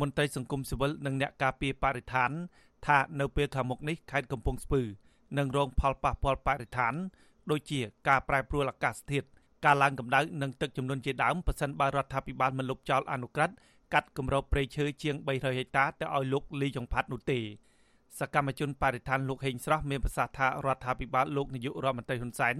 [0.00, 2.30] មន្ត្រីសង្គមស៊ីវិលនិងអ្នកការពារបរិស្ថាន
[2.86, 4.82] ថានៅពេលខាងមុខនេះខេត្តកំពង់ស្ពឺ
[5.38, 6.94] នឹងរងផលប៉ះពាល់បរិស្ថាន
[7.50, 9.26] ដូចជាការប្រែប្រួលអាកាសធាតុ
[9.64, 13.54] ការឡើងកម្ដៅនិងទឹកជំនន់ជាដើមប៉ះសិនបើរដ្ឋាភិបាលមិនលុបចោលអនុក្រឹត្យ
[13.94, 17.40] កាត់គម្របព្រៃឈើជាង300ហិកតាទៅឲ្យលោកលីចុងផាត់នោះទេ
[18.18, 22.56] សកម្មជនបរិស្ថានលោកហេងស្រស់មានប្រសាសន៍ថារដ្ឋាភិបាលលោកនាយករដ្ឋមន្ត្រីហ៊ុនសែន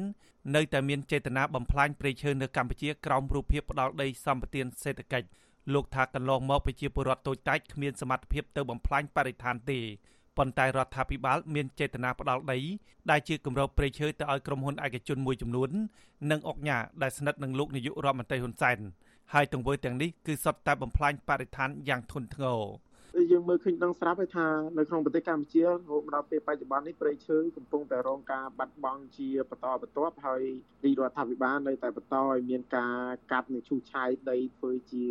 [0.54, 5.26] នៅតែមានចេតនាបំផ្លាញព្រៃឈើនៅកម្ពុជាក្រោមរូបភាពផ្ដាល់ដីសម្បត្តិសេដ្ឋកិច្ច
[5.72, 9.78] លោកថាកន្លងមកប្រជាពលរដ្ឋតូចតាចគ្មានសមត្ថភាពទៅបំផ្លាញបរិស្ថានទេ
[10.36, 12.58] ប៉ុន្តែរដ្ឋាភិបាលមានចេតនាផ្ដាល់ដី
[13.10, 15.70] ដែលជាគម្របព្រៃឈើទៅឲ្យក្រុមហ៊ុនឯកជនមួយចំនួន
[16.30, 18.78] និងអុកញ៉ាដែលស្និទ្ធនឹងលោកនាយករដ្ឋមន្ត្រីហ៊ុនសែន
[19.32, 22.60] ហើយទង្វើទាំងនេះគឺសុទ្ធតែបំផ្លាញបរិស្ថានយ៉ាងធ្ងន់ធ្ងរ
[23.32, 24.46] យើងមើលឃើញដឹងស្រាប់ហើយថា
[24.78, 30.42] នៅក្នុងប្រទេសកម្ពុជារហូតដល់ពេលបច្ចុប្បន្ននេះព្រៃឈើកំពុងតែរងការបាត់បង់ជាបន្តបន្ទាប់ហើយ
[30.84, 32.96] រាជរដ្ឋាភិបាលនៅតែបន្តឲ្យមានការ
[33.32, 35.04] កាប់និងឈូសឆាយដីធ្វើជា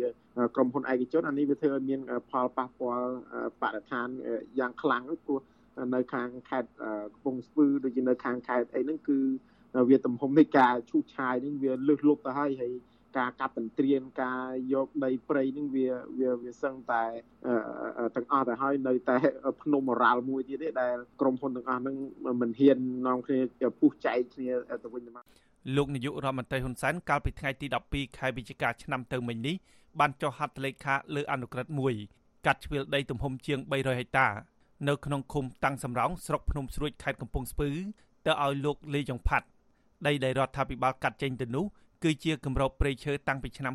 [0.54, 3.10] ក្រុមហ៊ុនឯកជនអានេះវាធ្វើឲ្យមានផលប៉ះពាល់
[3.60, 4.08] បរិស្ថាន
[4.58, 5.40] យ៉ាងខ្លាំងព្រោះ
[5.94, 6.70] នៅខាងខេត្ត
[7.12, 9.18] កំពង់ស្ពឺដូចជានៅខាងខេត្តអីហ្នឹងគឺ
[9.90, 12.72] វាទំហំនៃការឈូសឆាយហ្នឹងវាលើសលប់ទៅហើយហើយ
[13.16, 14.42] ការកាប់ទន្ទ្រានការ
[14.74, 15.88] យកដីព្រៃនឹងវា
[16.20, 17.02] វាវាសឹងតែ
[18.16, 19.16] ទាំងអស់ទៅហើយនៅតែ
[19.62, 21.96] ភ្នំរ៉ាល់មួយទៀតទេដែលក្រុមហ៊ុនទាំងអស់នឹង
[22.40, 23.38] មិនហ៊ាននាំគ្នា
[23.80, 24.50] ពុះចែកគ្នា
[24.84, 25.24] ទៅវិញទៅមក
[25.76, 29.56] លោកនាយករដ្ឋមន្ត្រីហ៊ុនសែនកាលពីថ្ងៃទី12ខែវិច្ឆិកាឆ្នាំទៅមិញនេះ
[30.00, 31.94] បានចុះហត្ថលេខាលើអនុក្រឹត្យមួយ
[32.46, 34.28] កាត់ជ្រឿលដីទំហំជាង300ហិកតា
[34.88, 37.70] នៅក្នុងឃុំតាំងសំរោងស្រុកភ្នំស្រួយខេត្តកំពង់ស្ពឺ
[38.26, 39.46] ទៅឲ្យលោកលីចុងផាត់
[40.06, 41.64] ដីដែលរដ្ឋាភិបាលកាត់ចេញទៅនោះ
[42.04, 43.74] គឺជាគម្របព្រៃឈើតាំងពីឆ្នាំ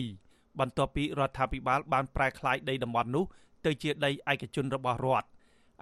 [0.00, 3.24] 2002បន្ទាប់ពីរដ្ឋាភិបាលបានប្រែក្លាយដីតំបន់នោះ
[3.66, 5.28] ទៅជាដីឯកជនរបស់រដ្ឋ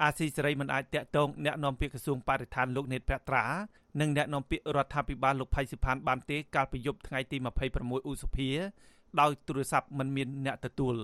[0.03, 3.45] អាស៊ីសេរីមិនអាចតាក់ទងអ្នកនាំពាក្យក្រសួងបរិស្ថានលោកនេតភក្ត្រា
[4.01, 7.37] និងអ្នកនាំពាក្យរដ្ឋាភិបាលលោកផៃសិផានបានទេកាលពីយប់ថ្ងៃទី
[7.75, 8.49] 26ឧសភា
[9.21, 10.95] ដោយទូរស័ព្ទមិនមានអ្នកទទួល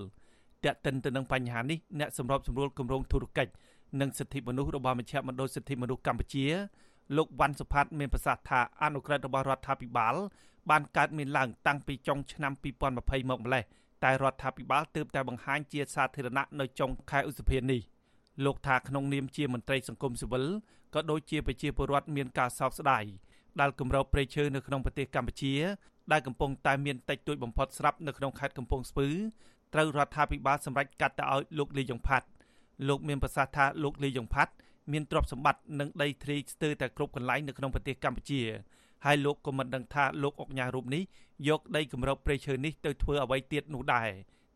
[0.64, 3.52] តាក់ទិនទៅនឹងបញ្ហានេះអ្នកសម្របសម្រួលគម្រោងធុរកិច្ច
[4.00, 6.46] និងសិទ្ធិមនុស្សរបស់មជ្ឈមណ្ឌលសិទ្ធិមនុស្សកម្ពុជា
[7.16, 10.14] លោកវ៉ាន់សុផាតមានប្រសាសន៍ថាអនុក្រឹត្យរបស់រដ្ឋាភិបាល
[10.70, 13.62] បានកើតមានឡើងតាំងពីចុងឆ្នាំ2020មកម្លេះ
[14.04, 17.80] តែរដ្ឋាភិបាលទើបតែបង្ហាញជាសាធារណៈនៅចុងខែឧសភានេះ
[18.44, 20.44] លោកថាក្នុងនាមជាមន្ត្រីសង្គមស៊ីវិល
[20.94, 23.04] ក៏ដូចជាប្រជាពលរដ្ឋមានការសោកស្ដាយ
[23.60, 25.54] ដែលគម្របព្រៃឈើនៅក្នុងប្រទេសកម្ពុជា
[26.12, 29.08] ដែលកំពុងតែមានតិចតួចបំផុតស្រាប់នៅក្នុងខេត្តកំពង់ស្ពឺ
[29.74, 32.26] ត្រូវរដ្ឋាភិបាលសម្រេចកាត់ទៅឲ្យលោកលីយ៉ុងផាត់
[32.88, 34.52] លោកមានប្រសាសន៍ថាលោកលីយ៉ុងផាត់
[34.92, 38.40] មានទ្រព្យសម្បត្តិនិងដីធ្លីស្ទើរតែគ្រប់កន្លែងនៅក្នុងប្រទេសកម្ពុជា
[39.04, 41.02] ហើយលោកក៏មិនដឹងថាលោកអុកញ៉ារូបនេះ
[41.48, 44.08] យកដីគម្របព្រៃឈើនេះទៅធ្វើអ្វីទៀតនោះដែរ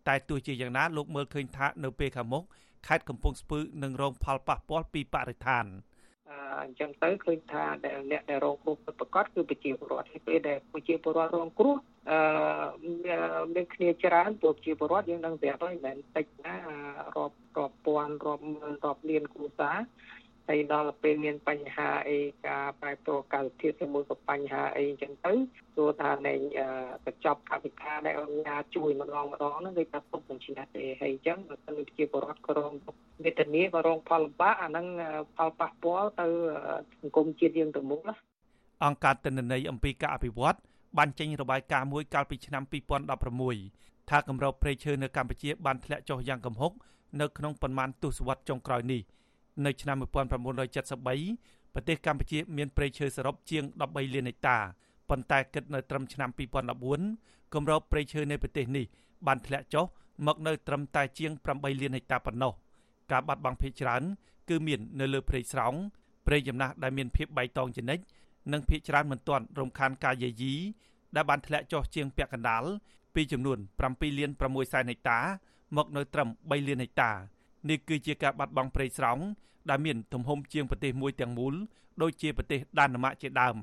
[0.09, 2.45] តែទោះជាយ៉ាងណាលោកមើលឃើញថានៅពេលខាងមុខ
[2.87, 5.67] ខេត្តកំពង់ស្ពឺនឹងរងផលប៉ះពាល់ពីបរិស្ថាន
[6.63, 11.77] អញ្ចឹងទៅឃើញថាដែលអ្នកដែលរងគ្រោះពិតប្រាកដគឺប្រជាពលរដ្ឋហើយពេលដែលប្រជាពលរដ្ឋរងគ្រោះ
[12.11, 12.19] អឺ
[13.55, 16.55] មានគ្នាច្រើនព្រោះប្រជាពលរដ្ឋយើងនឹងប្រាប់ហើយមិនមែនតិចណា
[17.17, 19.79] រាប់រាប់ពាន់រាប់ម៉ឺនរាប់លានគ្រួសារ
[20.49, 25.33] ហើយដល់ពេលមានបញ្ហាអីការប្រែប្រួលកាលធាតុជាមួយក៏បញ្ហាអីអញ្ចឹងទៅ
[25.77, 26.35] ទោះថានៃ
[27.07, 32.73] កញ្ចប់កវិការដែលអង្គការជួយម្ដងម្ដងហ្នឹងគេថាទុកមិនឆ្នះទេហើយអញ្ចឹងបើសិនជាបរដ្ឋក្រម
[33.25, 34.87] វេទនាក៏រងផលលំបាកអាហ្នឹង
[35.37, 36.27] ផលប៉ះពាល់ទៅ
[37.01, 38.15] សង្គមជាតិយើងទៅមុខណា
[38.85, 40.57] អង្គការទិន្នន័យអំពីការអភិវឌ្ឍ
[40.99, 42.63] បានចេញរបាយការណ៍មួយកាលពីឆ្នាំ
[43.37, 46.73] 2016ថាកម្រិតព្រៃឈើនៅកម្ពុជាបានធ្លាក់ចុះយ៉ាងគំហុក
[47.21, 49.01] នៅក្នុងប៉ុន្មានទសវត្សរ៍ចុងក្រោយនេះ
[49.67, 54.57] នៅឆ្នាំ1973ប្រទេសកម្ពុជាមានព្រៃឈើសរុបជាង13លានហិកតា
[55.11, 56.31] ប៉ុន្តែគិតនៅត្រឹមឆ្នាំ
[56.93, 58.85] 2014គម្របព្រៃឈើនៃប្រទេសនេះ
[59.27, 59.85] បានធ្លាក់ចុះ
[60.27, 62.53] មកនៅត្រឹមតែជាង8លានហិកតាប៉ុណ្ណោះ
[63.13, 64.03] ការបាត់បង់ភាគច្រើន
[64.49, 65.75] គឺមាននៅលើព្រៃស្រោង
[66.27, 68.03] ព្រៃចំណាស់ដែលមានភាពបៃតងជានិច្ច
[68.53, 70.55] និងភាគច្រើនមិនទាន់រំខានការយាយី
[71.17, 72.65] ដែលបានធ្លាក់ចុះជាងពាក់កណ្ដាល
[73.15, 73.59] ពីចំនួន
[73.89, 75.19] 7លាន6សែនហិកតា
[75.77, 77.11] មកនៅត្រឹម3លានហិកតា
[77.69, 79.19] នេះគឺជាការបាត់បង់ព្រៃស្រោង
[79.71, 81.55] ដែលមានទំហំជាងប្រទេសមួយទាំងមូល
[82.03, 83.57] ដូចជាប្រទេសដាណឺម៉ាកជាដើម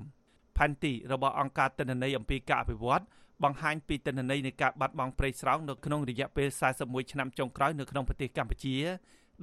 [0.57, 3.03] ផែនទីរបស់អង្គការទិន្នន័យអំពីការអភិវឌ្ឍ
[3.43, 6.47] បង្ហាញពីទិន្នន័យនៃការបាត់បង់ព្រៃស្រោងនៅក្នុងរយៈពេល
[6.79, 8.75] 41ឆ្នាំចុងក្រោយនៅក្នុងប្រទេសកម្ពុជា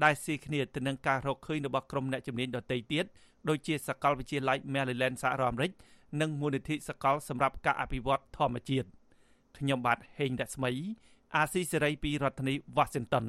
[0.05, 3.05] ដែលស៊ីគ្នាទៅនឹងការរកឃើញរបស់ក្រុមអ្នកជំនាញដទៃទៀត
[3.49, 5.73] ដូចជាសាកលវិទ្យាល័យ Maryland សហរដ្ឋអាមេរិក
[6.21, 8.89] និងមូលនិធិសាកលសម្រាប់ការអភិវឌ្ឍធម្មជាតិ
[9.59, 10.73] ខ្ញុំបាទហេងរស្មី
[11.37, 13.25] អាស៊ីសេរីពីរដ្ឋធានី Washington